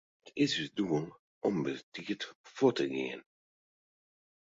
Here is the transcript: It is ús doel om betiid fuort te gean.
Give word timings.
It 0.27 0.29
is 0.43 0.53
ús 0.61 0.69
doel 0.77 1.05
om 1.47 1.55
betiid 1.65 2.21
fuort 2.55 2.75
te 2.79 2.85
gean. 2.93 3.21